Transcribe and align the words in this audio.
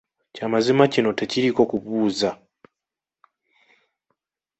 Kya 0.35 0.45
mazima 0.51 0.83
kino 0.93 1.09
tekiriiko 1.19 1.61
kubuuza 1.69 2.29